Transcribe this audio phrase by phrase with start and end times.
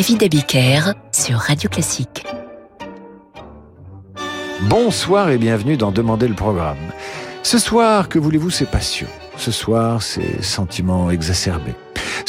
[0.00, 2.24] David Abiker sur Radio Classique.
[4.62, 6.78] Bonsoir et bienvenue dans Demander le programme.
[7.42, 9.08] Ce soir, que voulez-vous, c'est passion.
[9.36, 11.74] Ce soir, c'est sentiments exacerbés.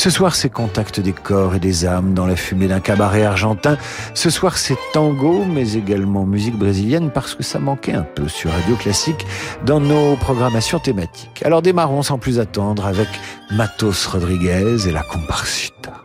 [0.01, 3.77] Ce soir, c'est contact des corps et des âmes dans la fumée d'un cabaret argentin.
[4.15, 8.49] Ce soir, c'est tango, mais également musique brésilienne parce que ça manquait un peu sur
[8.49, 9.27] Radio Classique
[9.63, 11.43] dans nos programmations thématiques.
[11.45, 13.09] Alors démarrons sans plus attendre avec
[13.51, 16.00] Matos Rodriguez et la Comparsita.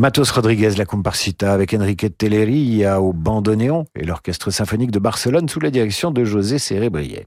[0.00, 5.60] Matos Rodriguez, la Comparsita, avec Enrique Telleria au bandoneon et l'Orchestre symphonique de Barcelone sous
[5.60, 7.26] la direction de José Cérébrier.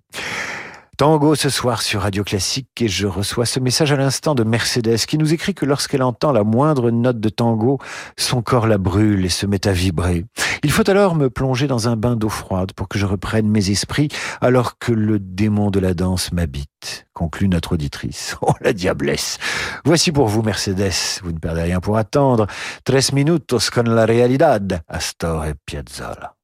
[0.96, 5.00] Tango ce soir sur Radio Classique et je reçois ce message à l'instant de Mercedes
[5.08, 7.80] qui nous écrit que lorsqu'elle entend la moindre note de tango,
[8.16, 10.26] son corps la brûle et se met à vibrer.
[10.62, 13.72] Il faut alors me plonger dans un bain d'eau froide pour que je reprenne mes
[13.72, 14.10] esprits
[14.40, 18.36] alors que le démon de la danse m'habite, conclut notre auditrice.
[18.46, 19.40] Oh la diablesse
[19.86, 22.46] Voici pour vous Mercedes, vous ne perdez rien pour attendre.
[22.84, 26.36] Tres minutos con la realidad, Astor et Piazzolla.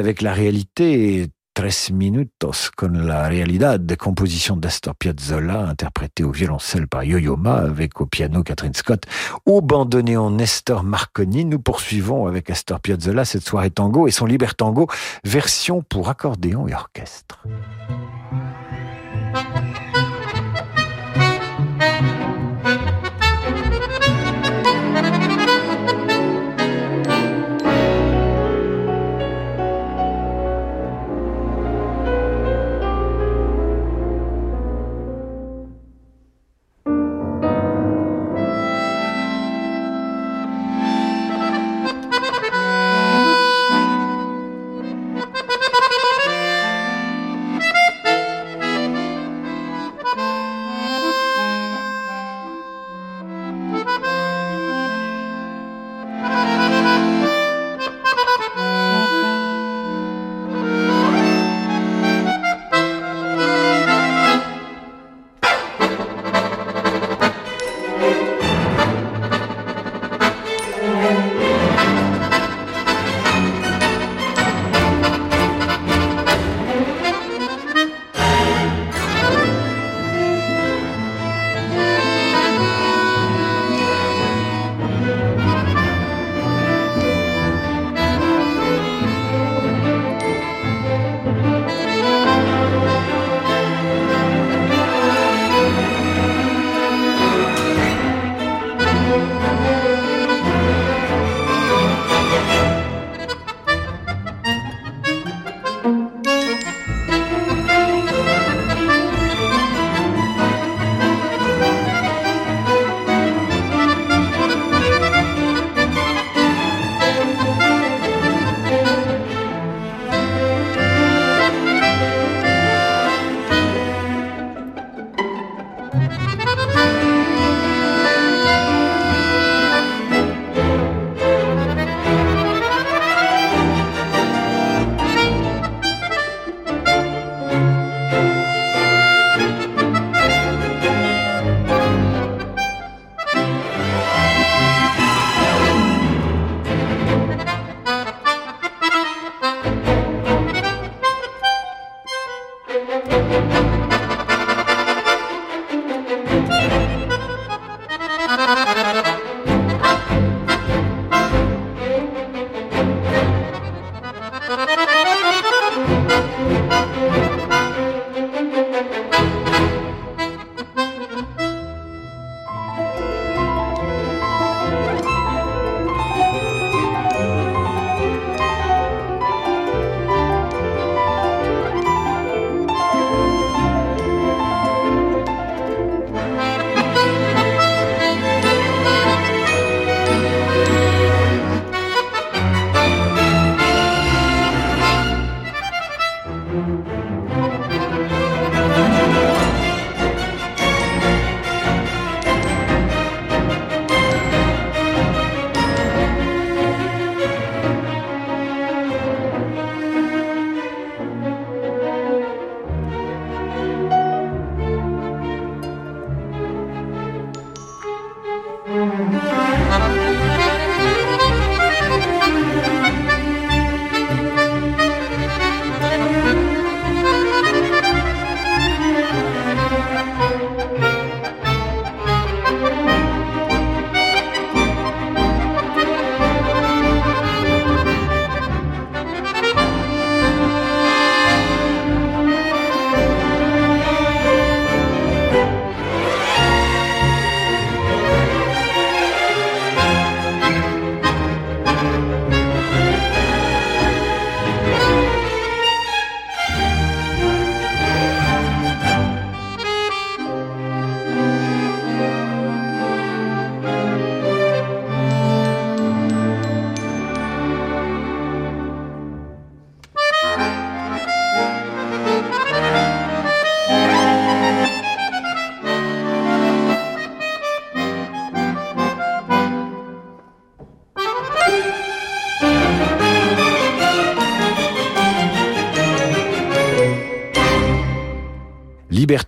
[0.00, 7.02] Avec la réalité Tres minutos con la realidad composition d'Astor Piazzolla, interprétée au violoncelle par
[7.02, 9.04] Yo-Yo Ma, avec au piano Catherine Scott,
[9.46, 11.44] au bandoneon Nestor Marconi.
[11.44, 14.86] Nous poursuivons avec Astor Piazzolla cette soirée tango et son Libertango,
[15.24, 17.44] version pour accordéon et orchestre.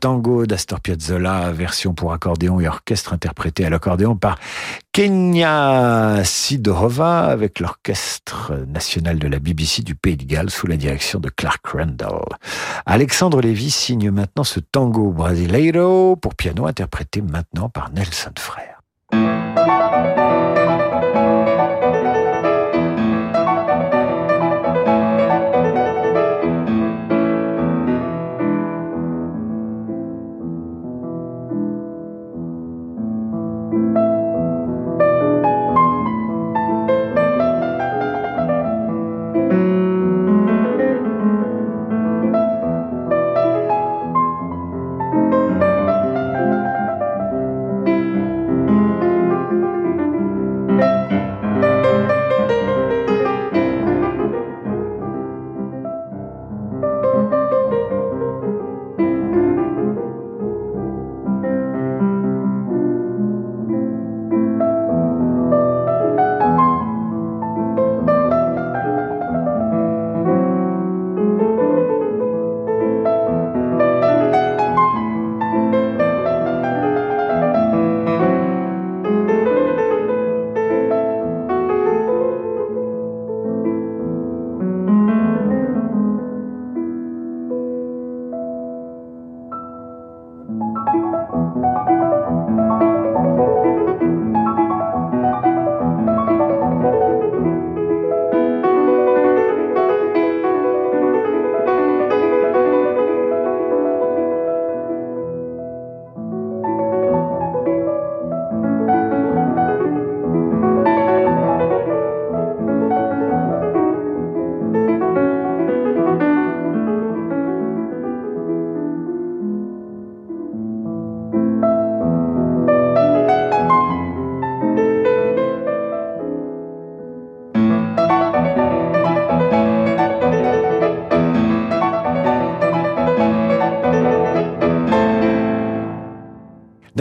[0.02, 4.36] Libertango d'Astor Piazzolla, version pour accordéon et orchestre interprété à l'accordéon par
[4.90, 11.20] Kenya Sidorova avec l'orchestre national de la BBC du Pays de Galles sous la direction
[11.20, 12.24] de Clark Randall.
[12.84, 18.80] Alexandre Lévy signe maintenant ce tango brasileiro pour piano interprété maintenant par Nelson Frère.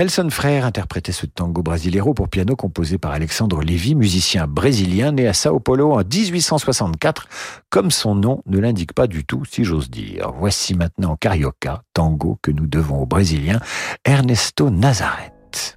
[0.01, 5.27] Nelson Frère interprétait ce tango brasileiro pour piano composé par Alexandre Lévy, musicien brésilien né
[5.27, 7.27] à Sao Paulo en 1864,
[7.69, 10.31] comme son nom ne l'indique pas du tout, si j'ose dire.
[10.35, 13.59] Voici maintenant Carioca, tango que nous devons au Brésilien
[14.03, 15.75] Ernesto Nazareth.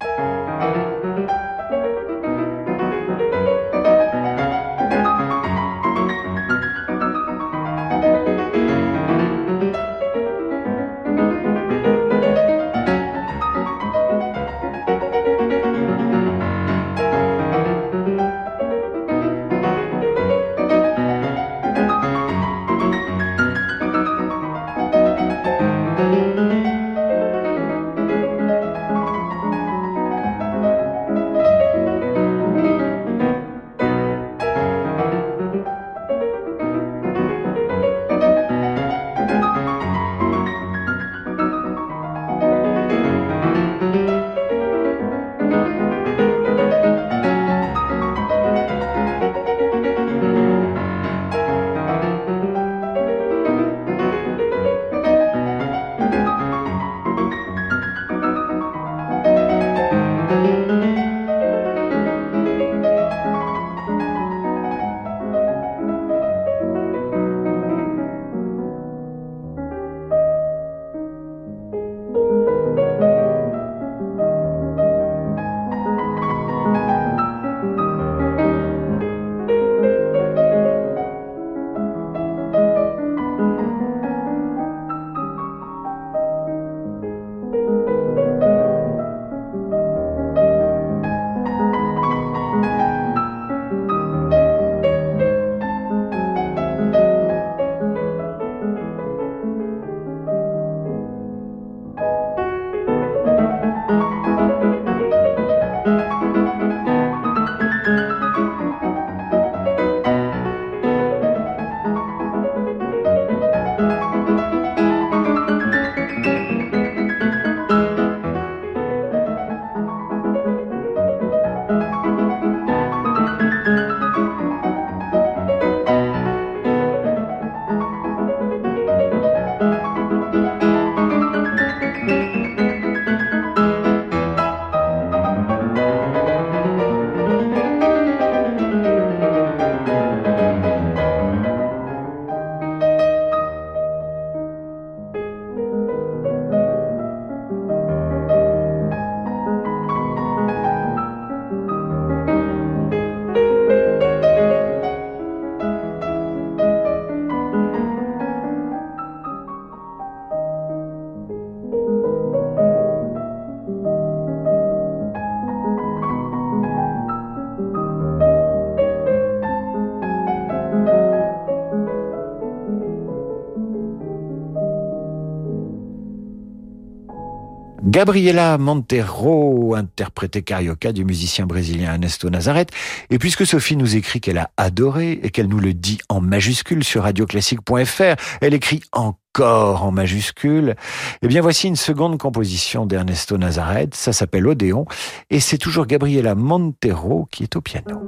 [177.95, 182.71] Gabriela Montero interprétait Carioca du musicien brésilien Ernesto Nazareth.
[183.09, 186.83] Et puisque Sophie nous écrit qu'elle a adoré et qu'elle nous le dit en majuscule
[186.83, 190.75] sur radioclassique.fr, elle écrit encore en majuscule.
[191.21, 193.95] Eh bien, voici une seconde composition d'Ernesto Nazareth.
[193.95, 194.83] Ça s'appelle Odéon.
[195.29, 198.01] Et c'est toujours Gabriela Montero qui est au piano.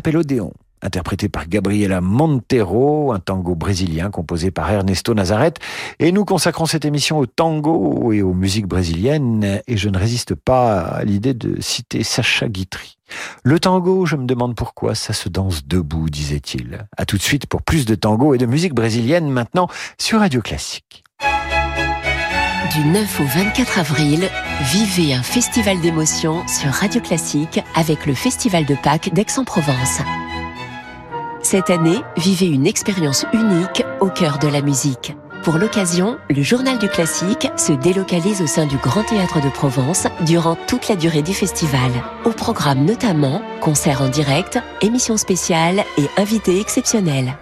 [0.00, 0.16] S'appelle
[0.82, 5.52] interprété par Gabriela Montero, un tango brésilien composé par Ernesto Nazaret.
[5.98, 9.60] Et nous consacrons cette émission au tango et aux musiques brésiliennes.
[9.66, 12.96] Et je ne résiste pas à l'idée de citer Sacha Guitry.
[13.42, 16.86] Le tango, je me demande pourquoi, ça se danse debout, disait-il.
[16.96, 20.40] À tout de suite pour plus de tango et de musique brésilienne maintenant sur Radio
[20.40, 21.04] Classique.
[22.74, 24.28] Du 9 au 24 avril,
[24.60, 29.98] vivez un festival d'émotions sur Radio Classique avec le Festival de Pâques d'Aix-en-Provence.
[31.42, 35.16] Cette année, vivez une expérience unique au cœur de la musique.
[35.42, 40.06] Pour l'occasion, le Journal du Classique se délocalise au sein du Grand Théâtre de Provence
[40.20, 41.90] durant toute la durée du festival.
[42.24, 47.34] Au programme notamment concerts en direct, émissions spéciales et invités exceptionnels.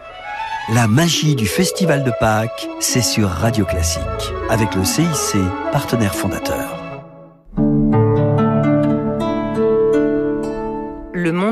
[0.70, 4.02] La magie du Festival de Pâques, c'est sur Radio Classique,
[4.50, 5.38] avec le CIC,
[5.72, 6.67] partenaire fondateur.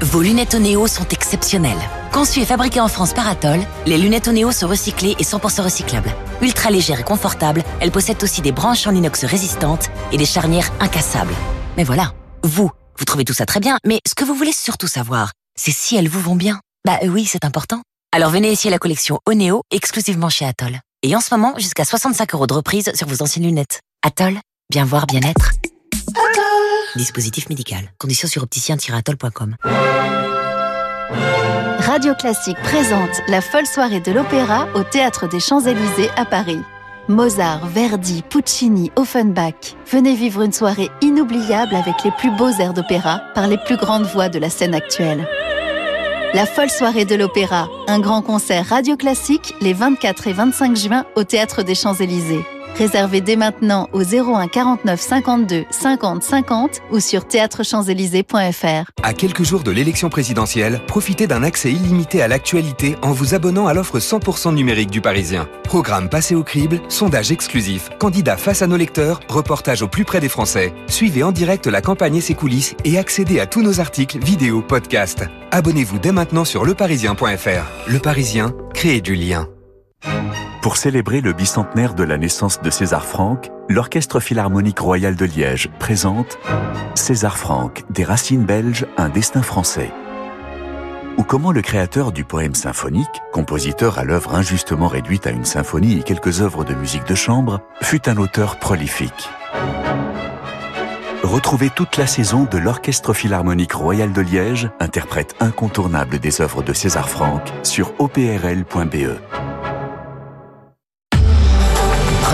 [0.00, 1.78] Vos lunettes Onéo sont exceptionnelles.
[2.12, 6.14] Conçues et fabriquées en France par Atoll, les lunettes Onéo sont recyclées et 100% recyclables.
[6.42, 10.70] Ultra légères et confortables, elles possèdent aussi des branches en inox résistantes et des charnières
[10.80, 11.34] incassables.
[11.76, 14.86] Mais voilà, vous, vous trouvez tout ça très bien, mais ce que vous voulez surtout
[14.86, 16.60] savoir, c'est si elles vous vont bien.
[16.84, 17.82] Bah oui, c'est important.
[18.12, 20.78] Alors venez essayer la collection Onéo exclusivement chez Atoll.
[21.02, 23.80] Et en ce moment, jusqu'à 65 euros de reprise sur vos anciennes lunettes.
[24.02, 24.38] Atoll,
[24.70, 25.50] bien voir, bien être.
[26.96, 27.90] Dispositif médical.
[27.98, 29.56] Conditions sur opticien-atoll.com.
[31.78, 36.60] Radio Classique présente la folle soirée de l'opéra au Théâtre des Champs-Élysées à Paris.
[37.08, 39.76] Mozart, Verdi, Puccini, Offenbach.
[39.90, 44.06] Venez vivre une soirée inoubliable avec les plus beaux airs d'opéra par les plus grandes
[44.06, 45.28] voix de la scène actuelle.
[46.32, 51.04] La folle soirée de l'opéra, un grand concert radio classique les 24 et 25 juin
[51.14, 52.44] au Théâtre des Champs-Élysées.
[52.76, 58.90] Réservez dès maintenant au 01 49 52 50 50 ou sur théâtrechamps-élysées.fr.
[59.02, 63.66] À quelques jours de l'élection présidentielle, profitez d'un accès illimité à l'actualité en vous abonnant
[63.66, 65.48] à l'offre 100% numérique du Parisien.
[65.62, 70.20] Programme passé au crible, sondage exclusif, candidat face à nos lecteurs, reportage au plus près
[70.20, 70.74] des Français.
[70.88, 74.62] Suivez en direct la campagne et ses coulisses et accédez à tous nos articles, vidéos,
[74.62, 75.24] podcasts.
[75.52, 77.88] Abonnez-vous dès maintenant sur leparisien.fr.
[77.90, 79.48] Le Parisien, créez du lien.
[80.64, 85.68] Pour célébrer le bicentenaire de la naissance de César Franck, l'Orchestre Philharmonique Royal de Liège
[85.78, 86.38] présente
[86.94, 89.90] César Franck, des racines belges, un destin français.
[91.18, 95.98] Ou comment le créateur du poème symphonique, compositeur à l'œuvre injustement réduite à une symphonie
[95.98, 99.28] et quelques œuvres de musique de chambre, fut un auteur prolifique.
[101.22, 106.72] Retrouvez toute la saison de l'Orchestre Philharmonique Royal de Liège, interprète incontournable des œuvres de
[106.72, 109.18] César Franck, sur oprl.be.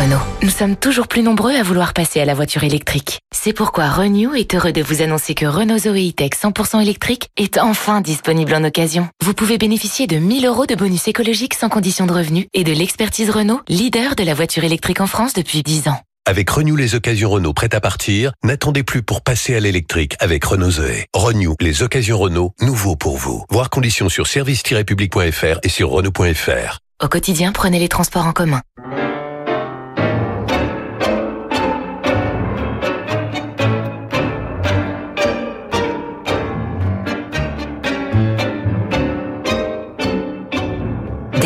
[0.00, 0.20] Renault.
[0.42, 3.20] Nous sommes toujours plus nombreux à vouloir passer à la voiture électrique.
[3.34, 7.58] C'est pourquoi Renew est heureux de vous annoncer que Renault Zoe E-Tech 100% électrique est
[7.58, 9.10] enfin disponible en occasion.
[9.22, 12.72] Vous pouvez bénéficier de 1000 euros de bonus écologique sans condition de revenu et de
[12.72, 16.00] l'expertise Renault, leader de la voiture électrique en France depuis 10 ans.
[16.26, 20.42] Avec Renew les occasions Renault prêtes à partir, n'attendez plus pour passer à l'électrique avec
[20.44, 21.04] Renault Zoé.
[21.14, 23.44] Renew les occasions Renault, nouveau pour vous.
[23.50, 26.78] Voir conditions sur service-public.fr et sur Renault.fr.
[27.02, 28.62] Au quotidien, prenez les transports en commun.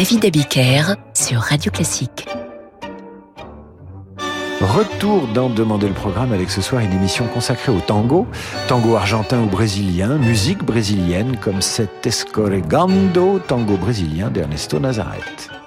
[0.05, 0.83] David Abiker
[1.14, 2.27] sur Radio Classique.
[4.61, 8.27] Retour dans Demander le programme avec ce soir une émission consacrée au tango,
[8.69, 15.63] tango argentin ou brésilien, musique brésilienne comme cet Escorregando, tango brésilien d'Ernesto Nazaret.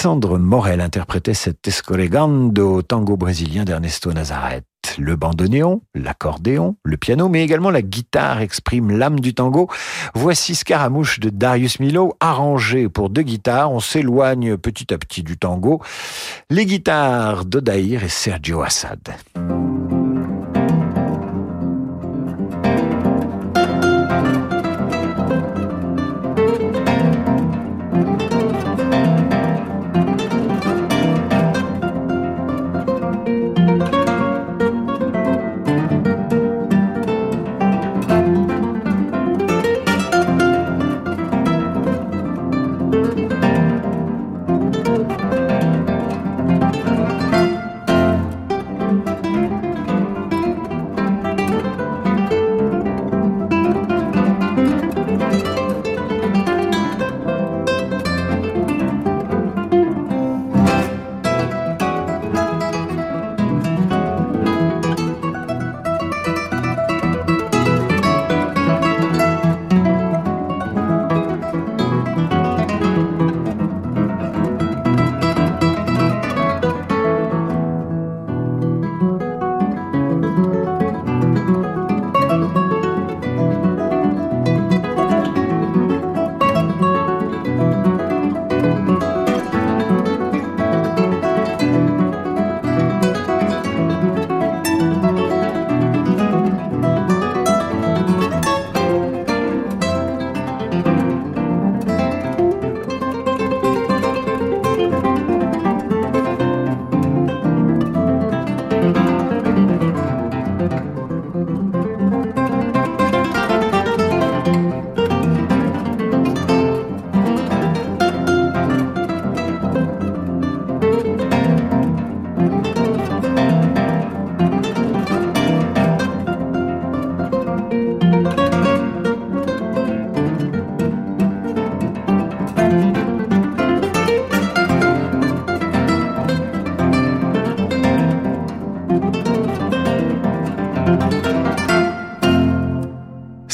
[0.00, 4.64] Alexandre Morel interprétait cet escorregando tango brésilien d'Ernesto Nazareth.
[4.98, 9.68] Le bandoneon, l'accordéon, le piano, mais également la guitare expriment l'âme du tango.
[10.14, 13.72] Voici Scaramouche de Darius Milo, arrangé pour deux guitares.
[13.72, 15.82] On s'éloigne petit à petit du tango.
[16.48, 19.00] Les guitares d'Odaïr et Sergio Assad.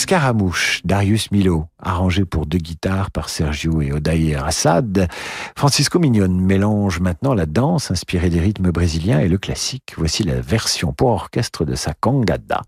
[0.07, 5.09] Scaramouche, Darius Milo, arrangé pour deux guitares par Sergio et Odair Assad.
[5.57, 9.95] Francisco Mignon mélange maintenant la danse inspirée des rythmes brésiliens et le classique.
[9.97, 12.62] Voici la version pour orchestre de sa cangada.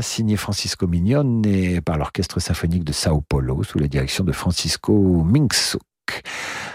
[0.00, 1.42] Signé Francisco Mignone
[1.84, 5.82] par l'Orchestre symphonique de Sao Paulo sous la direction de Francisco Minksuk.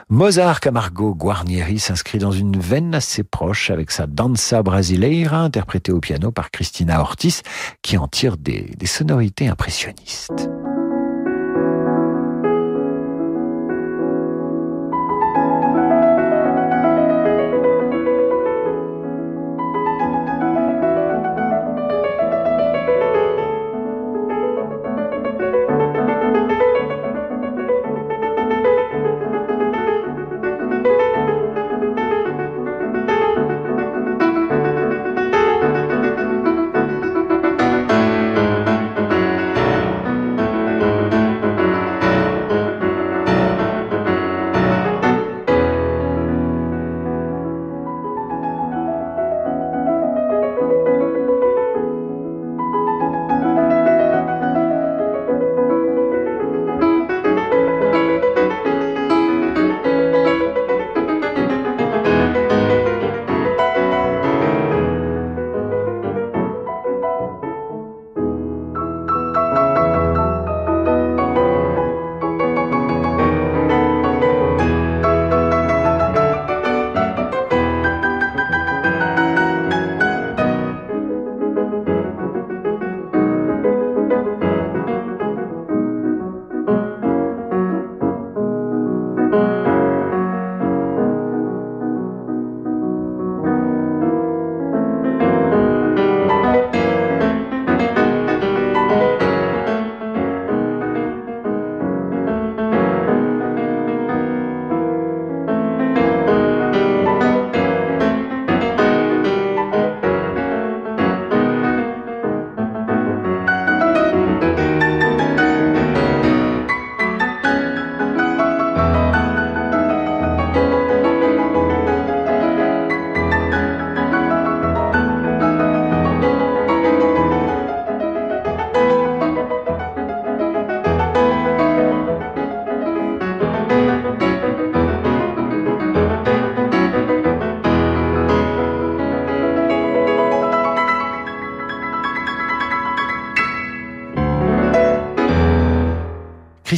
[0.10, 6.00] Mozart Camargo Guarnieri s'inscrit dans une veine assez proche avec sa Danza Brasileira interprétée au
[6.00, 7.42] piano par Cristina Ortiz
[7.82, 10.48] qui en tire des sonorités impressionnistes.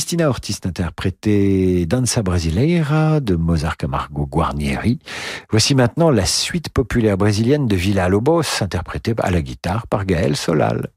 [0.08, 5.00] Christina Ortiz interprétait Danza Brasileira de Mozart Camargo Guarnieri.
[5.50, 10.38] Voici maintenant la suite populaire brésilienne de Villa Lobos, interprétée à la guitare par Gaël
[10.38, 10.92] Solal.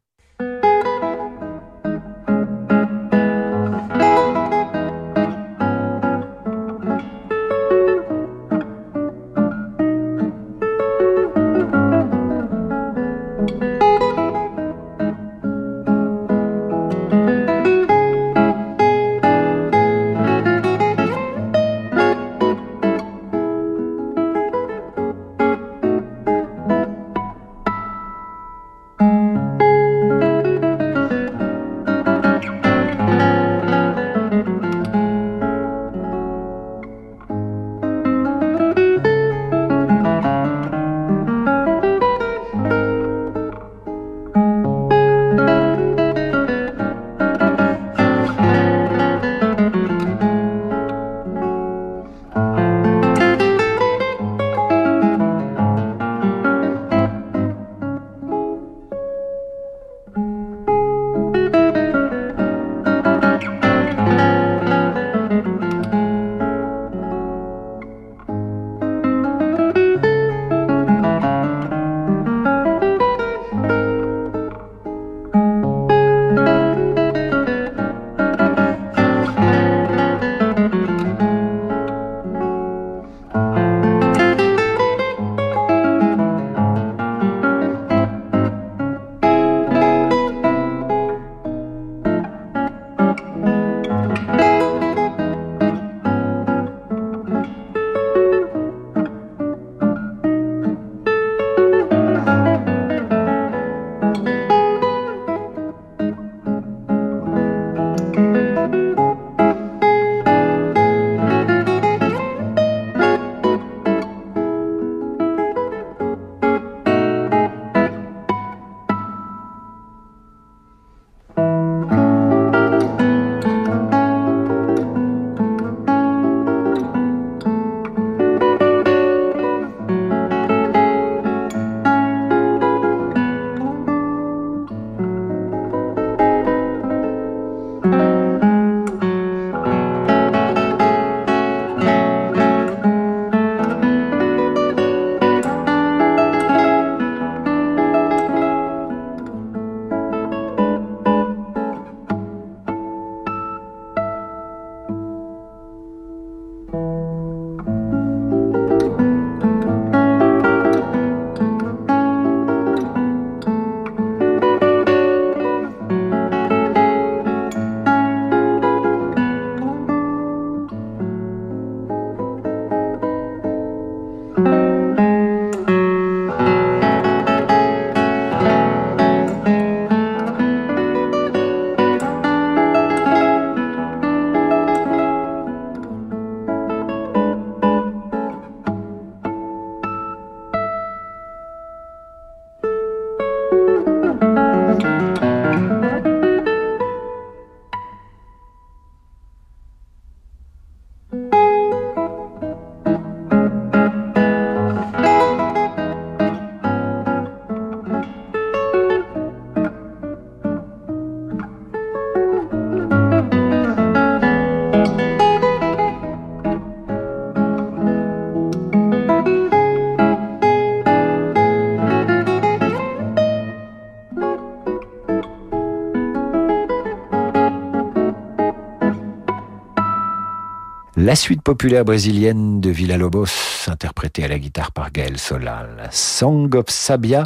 [231.03, 233.25] La suite populaire brésilienne de Villa Lobos,
[233.69, 235.89] interprétée à la guitare par Gaël Solal.
[235.93, 237.23] Song of Sabia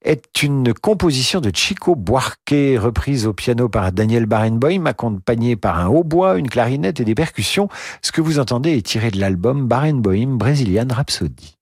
[0.00, 5.88] est une composition de Chico Buarque, reprise au piano par Daniel Barenboim, accompagnée par un
[5.88, 7.68] hautbois, une clarinette et des percussions.
[8.00, 11.58] Ce que vous entendez est tiré de l'album Barenboim Brazilian Rhapsody.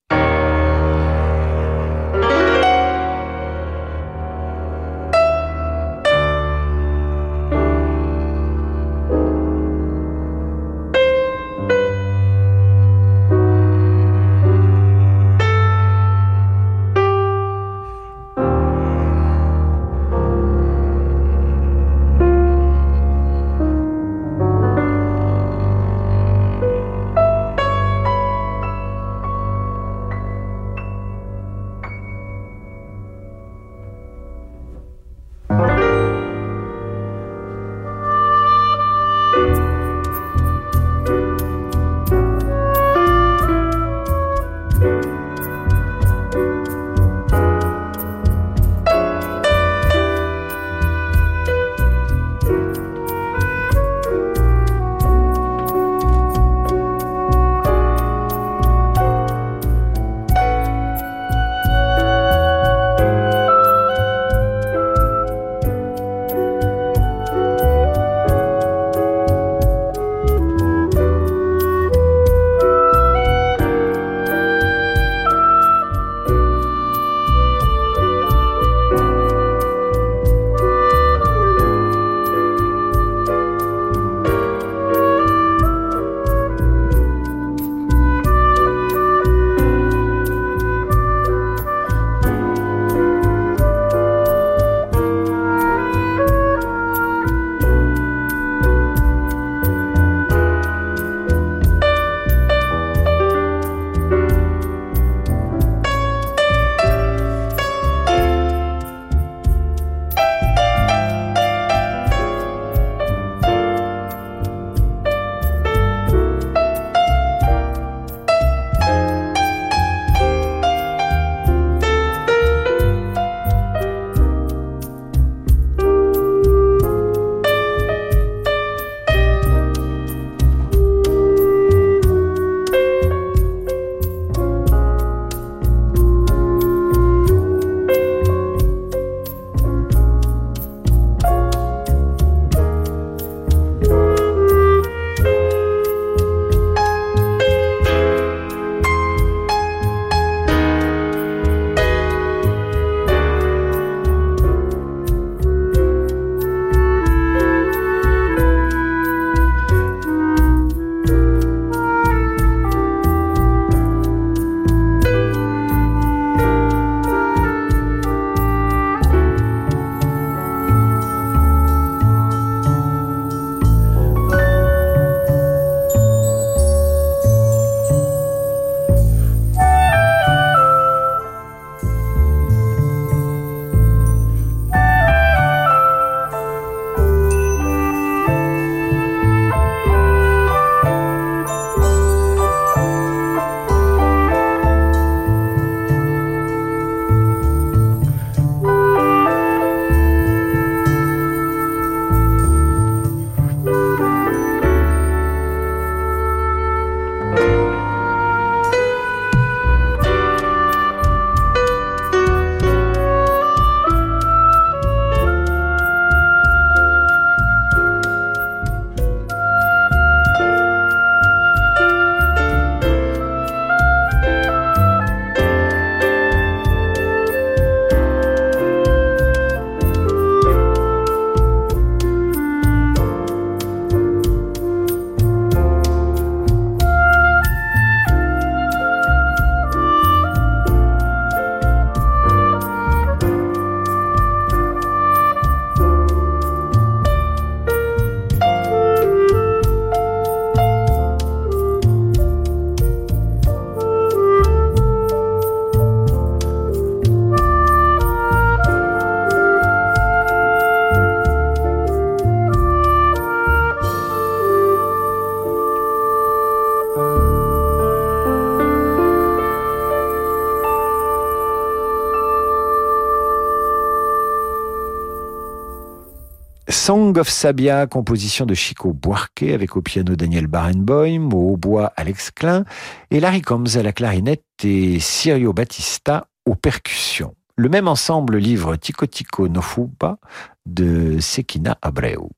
[277.28, 282.64] Sabia, composition de Chico Buarque avec au piano Daniel Barenboim, au hautbois Alex Klein
[283.10, 287.34] et Larry Combs à la clarinette et Sirio Battista aux percussions.
[287.56, 290.18] Le même ensemble livre Tico Tico no Fuba
[290.66, 292.28] de Sekina Abreu.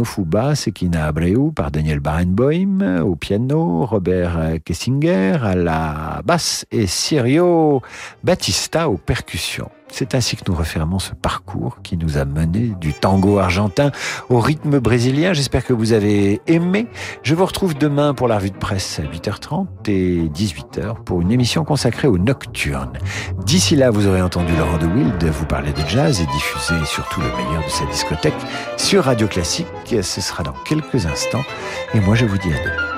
[0.00, 7.82] Nofuba, Sekina Abreu par Daniel Barenboim au piano, Robert Kessinger à la basse et Sirio
[8.24, 9.70] Battista aux percussions.
[9.90, 13.90] C'est ainsi que nous refermons ce parcours qui nous a mené du tango argentin
[14.28, 15.32] au rythme brésilien.
[15.32, 16.86] J'espère que vous avez aimé.
[17.22, 21.32] Je vous retrouve demain pour la revue de presse à 8h30 et 18h pour une
[21.32, 22.98] émission consacrée aux nocturnes.
[23.44, 27.20] D'ici là, vous aurez entendu Laurent de Wild vous parler de jazz et diffuser surtout
[27.20, 28.34] le meilleur de sa discothèque
[28.76, 29.66] sur Radio Classique.
[29.86, 31.44] Ce sera dans quelques instants.
[31.94, 32.89] Et moi, je vous dis à demain.